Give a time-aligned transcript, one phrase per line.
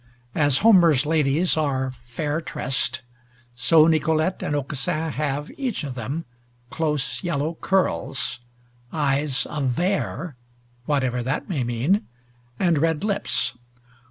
[0.33, 3.03] As Homer's ladies are "fair tressed,"
[3.53, 6.25] so Nicolete and Aucassin have, each of them,
[6.71, 8.39] close yellow curls,
[8.91, 10.35] eyes of vair
[10.87, 12.07] (whatever that may mean),
[12.57, 13.55] and red lips.